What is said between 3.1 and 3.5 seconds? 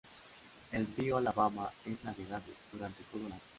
el año.